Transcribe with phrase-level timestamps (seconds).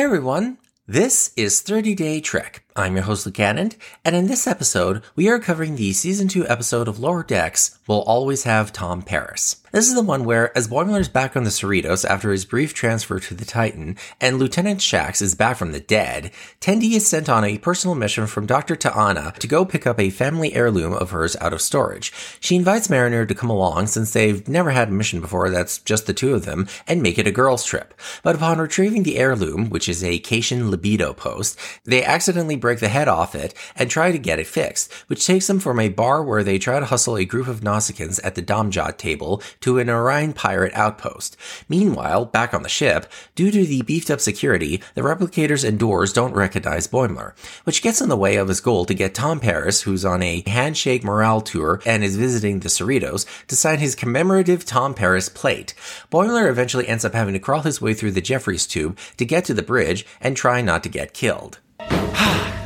[0.00, 0.56] Hey everyone,
[0.86, 2.64] this is 30 Day Trek.
[2.76, 6.46] I'm your host, Luke Annand, and in this episode, we are covering the season 2
[6.46, 9.56] episode of Lower Decks, We'll Always Have Tom Paris.
[9.72, 13.20] This is the one where, as Boimler's back on the Cerritos after his brief transfer
[13.20, 17.44] to the Titan, and Lieutenant Shax is back from the dead, Tendi is sent on
[17.44, 18.74] a personal mission from Dr.
[18.74, 22.12] T'Ana to go pick up a family heirloom of hers out of storage.
[22.40, 26.06] She invites Mariner to come along since they've never had a mission before that's just
[26.06, 27.94] the two of them, and make it a girls' trip.
[28.24, 32.88] But upon retrieving the heirloom, which is a Caitian libido post, they accidentally break the
[32.88, 36.22] head off it and try to get it fixed, which takes them from a bar
[36.22, 39.90] where they try to hustle a group of Nausicaans at the Domjot table to an
[39.90, 41.36] Orion pirate outpost.
[41.68, 46.12] Meanwhile, back on the ship, due to the beefed up security, the replicators and doors
[46.12, 49.82] don't recognize Boimler, which gets in the way of his goal to get Tom Paris,
[49.82, 54.64] who's on a handshake morale tour and is visiting the Cerritos, to sign his commemorative
[54.64, 55.74] Tom Paris plate.
[56.10, 59.44] Boimler eventually ends up having to crawl his way through the Jefferies tube to get
[59.46, 61.58] to the bridge and try not to get killed.
[62.22, 62.59] Ah,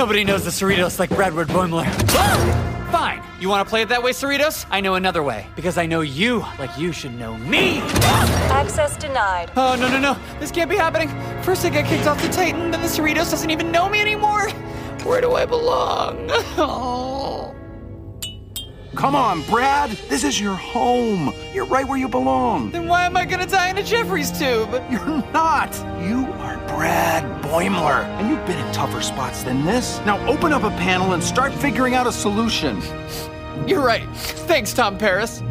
[0.00, 1.84] Nobody knows the Cerritos like Bradward Boimler.
[2.90, 3.22] Fine.
[3.38, 4.64] You want to play it that way, Cerritos?
[4.70, 5.46] I know another way.
[5.54, 7.80] Because I know you like you should know me.
[8.48, 9.50] Access denied.
[9.58, 10.16] Oh, no, no, no.
[10.38, 11.10] This can't be happening.
[11.42, 14.48] First I get kicked off the Titan, then the Cerritos doesn't even know me anymore.
[15.04, 16.28] Where do I belong?
[16.56, 17.54] Oh.
[18.96, 19.90] Come on, Brad.
[20.08, 21.34] This is your home.
[21.52, 22.70] You're right where you belong.
[22.70, 24.82] Then why am I gonna die in a Jefferies tube?
[24.90, 25.76] You're not.
[26.02, 26.29] You are
[26.80, 30.00] Brad Boimler, and you've been in tougher spots than this.
[30.06, 32.80] Now open up a panel and start figuring out a solution.
[33.66, 34.08] You're right.
[34.16, 35.42] Thanks, Tom Paris.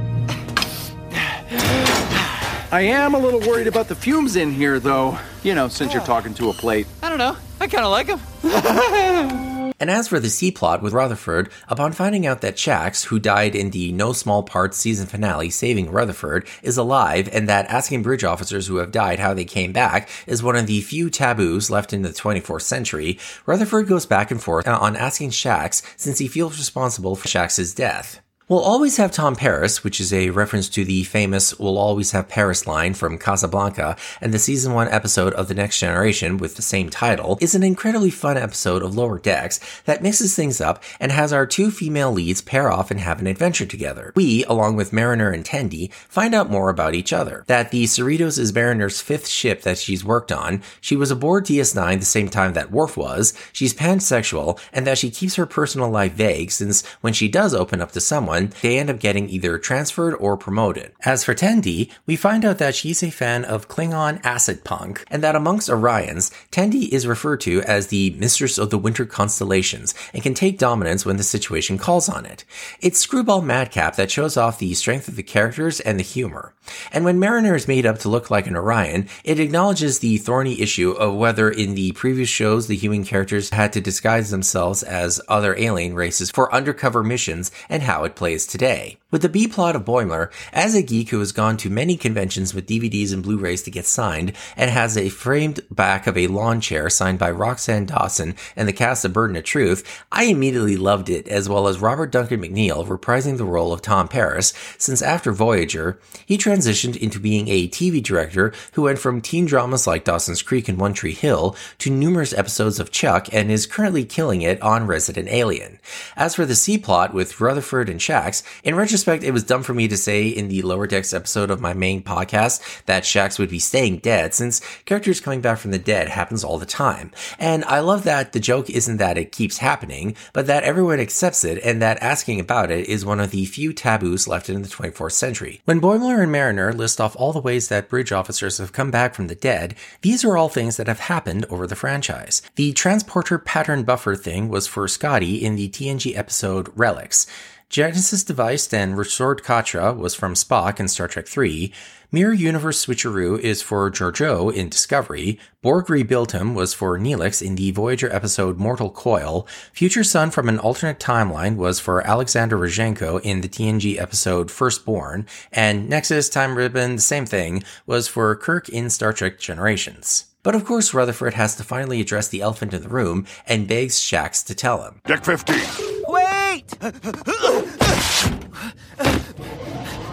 [2.72, 5.20] I am a little worried about the fumes in here, though.
[5.44, 6.06] You know, since you're oh.
[6.06, 6.88] talking to a plate.
[7.04, 7.38] I don't know.
[7.62, 9.40] I kind of like him.
[9.80, 13.56] And as for the C plot with Rutherford, upon finding out that Shax, who died
[13.56, 18.24] in the no small part season finale saving Rutherford, is alive, and that asking bridge
[18.24, 21.94] officers who have died how they came back is one of the few taboos left
[21.94, 26.58] in the 24th century, Rutherford goes back and forth on asking Shax since he feels
[26.58, 28.22] responsible for Shax's death.
[28.50, 32.28] We'll always have Tom Paris, which is a reference to the famous We'll Always Have
[32.28, 36.64] Paris line from Casablanca, and the season one episode of The Next Generation with the
[36.64, 41.12] same title, is an incredibly fun episode of Lower Decks that mixes things up and
[41.12, 44.14] has our two female leads pair off and have an adventure together.
[44.16, 47.44] We, along with Mariner and Tendi, find out more about each other.
[47.46, 52.00] That the Cerritos is Mariner's fifth ship that she's worked on, she was aboard DS9
[52.00, 56.14] the same time that Worf was, she's pansexual, and that she keeps her personal life
[56.14, 60.16] vague since when she does open up to someone, they end up getting either transferred
[60.16, 60.92] or promoted.
[61.06, 65.24] As for Tendi, we find out that she's a fan of Klingon acid punk, and
[65.24, 70.24] that amongst Orions, Tendi is referred to as the mistress of the winter constellations and
[70.24, 72.46] can take dominance when the situation calls on it.
[72.80, 76.54] It's screwball madcap that shows off the strength of the characters and the humor.
[76.92, 80.62] And when Mariner is made up to look like an Orion, it acknowledges the thorny
[80.62, 85.22] issue of whether in the previous shows the human characters had to disguise themselves as
[85.28, 89.00] other alien races for undercover missions and how it plays plays today.
[89.10, 92.54] With the B plot of Boimler, as a geek who has gone to many conventions
[92.54, 96.62] with DVDs and Blu-rays to get signed, and has a framed back of a lawn
[96.62, 101.10] chair signed by Roxann Dawson and the cast of Burden of Truth, I immediately loved
[101.10, 105.32] it, as well as Robert Duncan McNeill reprising the role of Tom Paris, since after
[105.32, 110.44] Voyager, he transitioned into being a TV director who went from teen dramas like Dawson's
[110.44, 114.62] Creek and One Tree Hill to numerous episodes of Chuck and is currently killing it
[114.62, 115.80] on Resident Alien.
[116.16, 119.74] As for the C plot with Rutherford and Shax, in retrospect, it was dumb for
[119.74, 123.50] me to say in the Lower Decks episode of my main podcast that Shax would
[123.50, 127.12] be staying dead, since characters coming back from the dead happens all the time.
[127.38, 131.45] And I love that the joke isn't that it keeps happening, but that everyone accepts
[131.45, 134.68] it and that asking about it is one of the few taboos left in the
[134.68, 135.62] 24th century.
[135.65, 139.15] When Boimler and Mariner list off all the ways that bridge officers have come back
[139.15, 142.42] from the dead, these are all things that have happened over the franchise.
[142.56, 147.25] The transporter pattern buffer thing was for Scotty in the TNG episode Relics.
[147.69, 151.71] Genesis device and restored Katra was from Spock in Star Trek III.
[152.12, 155.39] Mirror Universe Switcheroo is for Georgiou in Discovery.
[155.62, 159.48] Borg rebuilt him was for Neelix in the Voyager episode Mortal Coil.
[159.71, 165.27] Future Son from an alternate timeline was for Alexander Rozhenko in the TNG episode Firstborn.
[165.51, 170.25] And Nexus Time Ribbon, the same thing, was for Kirk in Star Trek Generations.
[170.42, 174.00] But of course, Rutherford has to finally address the elephant in the room and begs
[174.00, 175.01] Shax to tell him.
[175.06, 175.99] Deck 15.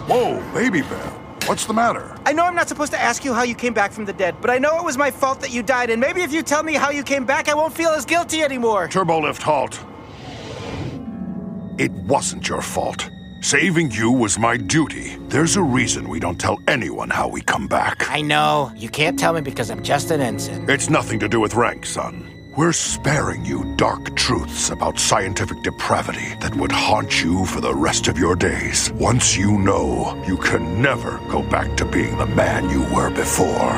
[0.07, 1.13] Whoa, baby bear.
[1.45, 2.13] What's the matter?
[2.25, 4.35] I know I'm not supposed to ask you how you came back from the dead,
[4.41, 6.63] but I know it was my fault that you died, and maybe if you tell
[6.63, 8.89] me how you came back, I won't feel as guilty anymore.
[8.89, 9.79] Turbolift halt.
[11.79, 13.09] It wasn't your fault.
[13.39, 15.15] Saving you was my duty.
[15.29, 18.09] There's a reason we don't tell anyone how we come back.
[18.09, 18.73] I know.
[18.75, 20.69] You can't tell me because I'm just an ensign.
[20.69, 22.36] It's nothing to do with rank, son.
[22.57, 28.07] We're sparing you dark truths about scientific depravity that would haunt you for the rest
[28.07, 28.91] of your days.
[28.93, 33.75] Once you know, you can never go back to being the man you were before.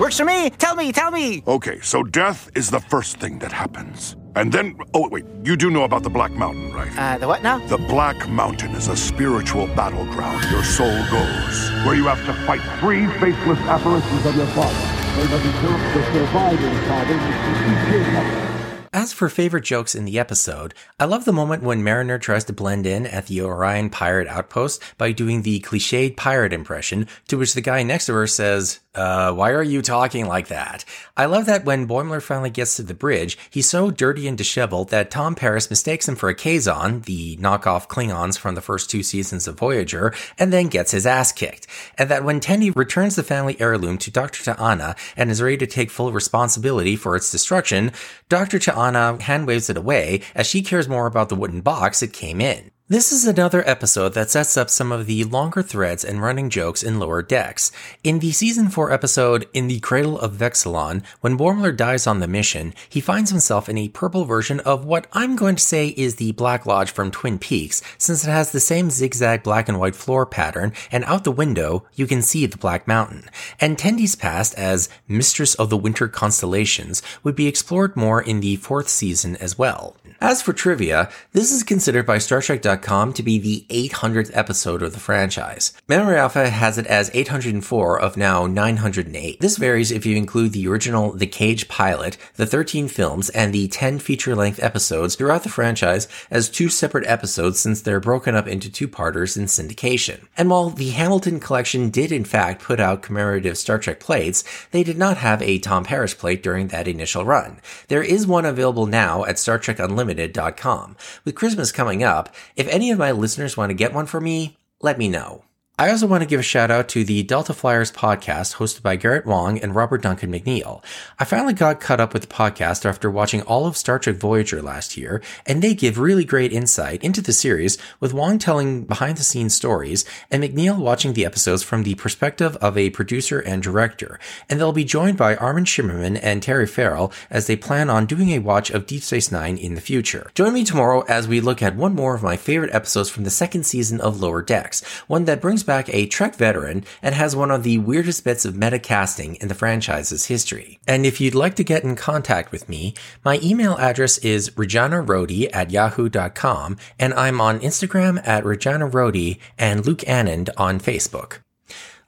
[0.00, 0.48] Works for me.
[0.48, 1.42] Tell me, tell me.
[1.46, 4.16] Okay, so death is the first thing that happens.
[4.34, 6.96] And then, oh, wait, you do know about the Black Mountain, right?
[6.96, 7.58] Uh, the what now?
[7.66, 12.62] The Black Mountain is a spiritual battleground your soul goes, where you have to fight
[12.80, 14.87] three faceless apparitions of your father.
[15.18, 18.47] They must killed to surviving father.
[18.92, 22.54] As for favorite jokes in the episode, I love the moment when Mariner tries to
[22.54, 27.52] blend in at the Orion pirate outpost by doing the cliched pirate impression, to which
[27.52, 30.84] the guy next to her says, uh, why are you talking like that?
[31.16, 34.88] I love that when Boimler finally gets to the bridge, he's so dirty and disheveled
[34.88, 39.04] that Tom Paris mistakes him for a Kazon, the knockoff Klingons from the first two
[39.04, 41.68] seasons of Voyager, and then gets his ass kicked.
[41.96, 44.42] And that when Tendi returns the family heirloom to Dr.
[44.42, 47.92] T'Ana and is ready to take full responsibility for its destruction,
[48.28, 48.58] Dr.
[48.78, 52.40] T'Ana hand waves it away as she cares more about the wooden box it came
[52.40, 52.70] in.
[52.90, 56.82] This is another episode that sets up some of the longer threads and running jokes
[56.82, 57.70] in Lower Decks.
[58.02, 62.26] In the season 4 episode, In the Cradle of Vexilon, when Boimler dies on the
[62.26, 66.14] mission, he finds himself in a purple version of what I'm going to say is
[66.14, 69.94] the Black Lodge from Twin Peaks, since it has the same zigzag black and white
[69.94, 73.28] floor pattern, and out the window, you can see the Black Mountain.
[73.60, 78.56] And Tendi's past as Mistress of the Winter Constellations would be explored more in the
[78.56, 79.94] fourth season as well.
[80.20, 82.40] As for trivia, this is considered by Star
[82.78, 85.72] Trek.com to be the 800th episode of the franchise.
[85.88, 89.40] Memory Alpha has it as 804 of now 908.
[89.40, 93.68] This varies if you include the original The Cage pilot, the 13 films, and the
[93.68, 98.70] 10 feature-length episodes throughout the franchise as two separate episodes since they're broken up into
[98.70, 100.26] two-parters in syndication.
[100.36, 104.82] And while the Hamilton collection did in fact put out commemorative Star Trek plates, they
[104.82, 107.60] did not have a Tom Paris plate during that initial run.
[107.88, 110.96] There is one available now at Star Trek unlimited.com.
[111.24, 114.56] With Christmas coming up, if any of my listeners want to get one for me,
[114.80, 115.44] let me know.
[115.80, 118.96] I also want to give a shout out to the Delta Flyers podcast hosted by
[118.96, 120.82] Garrett Wang and Robert Duncan McNeill.
[121.20, 124.60] I finally got caught up with the podcast after watching all of Star Trek Voyager
[124.60, 129.18] last year, and they give really great insight into the series with Wong telling behind
[129.18, 133.62] the scenes stories and McNeill watching the episodes from the perspective of a producer and
[133.62, 134.18] director.
[134.50, 138.30] And they'll be joined by Armin Shimerman and Terry Farrell as they plan on doing
[138.30, 140.32] a watch of Deep Space Nine in the future.
[140.34, 143.30] Join me tomorrow as we look at one more of my favorite episodes from the
[143.30, 147.52] second season of Lower Decks, one that brings back a Trek veteran and has one
[147.52, 150.80] of the weirdest bits of metacasting in the franchise's history.
[150.88, 152.94] And if you'd like to get in contact with me,
[153.24, 160.00] my email address is rejanarodi at yahoo.com and I'm on Instagram at rejanarodi and Luke
[160.00, 161.38] Annand on Facebook.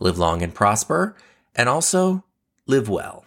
[0.00, 1.14] Live long and prosper,
[1.54, 2.24] and also
[2.66, 3.24] live well.